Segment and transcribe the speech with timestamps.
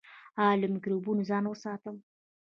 [0.41, 1.95] ایا له مکروبونو ځان وساتم؟